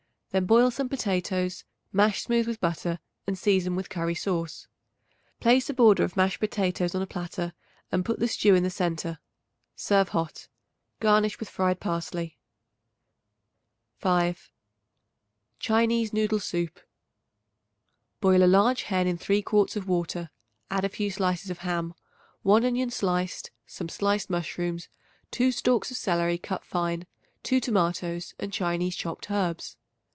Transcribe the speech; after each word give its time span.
Then 0.33 0.45
boil 0.45 0.71
some 0.71 0.87
potatoes; 0.87 1.65
mash 1.91 2.21
smooth 2.21 2.47
with 2.47 2.61
butter 2.61 2.99
and 3.27 3.37
season 3.37 3.75
with 3.75 3.89
curry 3.89 4.15
sauce. 4.15 4.65
Place 5.41 5.69
a 5.69 5.73
border 5.73 6.05
of 6.05 6.15
mashed 6.15 6.39
potatoes 6.39 6.95
on 6.95 7.01
a 7.01 7.05
platter 7.05 7.51
and 7.91 8.05
put 8.05 8.19
the 8.21 8.29
stew 8.29 8.55
in 8.55 8.63
the 8.63 8.69
centre; 8.69 9.19
serve 9.75 10.07
hot. 10.07 10.47
Garnish 11.01 11.37
with 11.37 11.49
fried 11.49 11.81
parsley. 11.81 12.37
5. 13.97 14.49
Chinese 15.59 16.13
Noodle 16.13 16.39
Soup. 16.39 16.79
Boil 18.21 18.41
a 18.41 18.45
large 18.47 18.83
hen 18.83 19.07
in 19.07 19.17
3 19.17 19.41
quarts 19.41 19.75
of 19.75 19.85
water. 19.85 20.29
Add 20.69 20.85
a 20.85 20.87
few 20.87 21.11
slices 21.11 21.51
of 21.51 21.57
ham, 21.57 21.93
1 22.43 22.63
onion 22.63 22.89
sliced, 22.89 23.51
some 23.65 23.89
sliced 23.89 24.29
mushrooms, 24.29 24.87
2 25.31 25.51
stalks 25.51 25.91
of 25.91 25.97
celery 25.97 26.37
cut 26.37 26.63
fine, 26.63 27.05
2 27.43 27.59
tomatoes 27.59 28.33
and 28.39 28.53
Chinese 28.53 28.95
chopped 28.95 29.29
herbs. 29.29 29.75